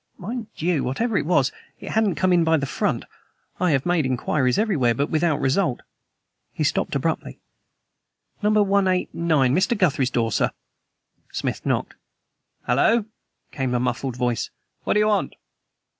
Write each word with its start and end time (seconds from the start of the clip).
Mind 0.17 0.47
you, 0.55 0.83
whatever 0.83 1.15
it 1.15 1.27
was, 1.27 1.51
it 1.79 1.91
hadn't 1.91 2.15
come 2.15 2.33
in 2.33 2.43
by 2.43 2.57
the 2.57 2.65
front. 2.65 3.05
I 3.59 3.69
have 3.69 3.85
made 3.85 4.03
inquiries 4.03 4.57
everywhere, 4.57 4.95
but 4.95 5.11
without 5.11 5.39
result." 5.39 5.81
He 6.51 6.63
stopped 6.63 6.95
abruptly. 6.95 7.39
"No. 8.41 8.49
189 8.63 9.53
Mr. 9.55 9.77
Guthrie's 9.77 10.09
door, 10.09 10.31
sir." 10.31 10.49
Smith 11.31 11.63
knocked. 11.67 11.93
"Hallo!" 12.65 13.05
came 13.51 13.75
a 13.75 13.79
muffled 13.79 14.15
voice; 14.17 14.49
"what 14.85 14.93
do 14.95 14.99
you 15.01 15.07
want?" 15.07 15.35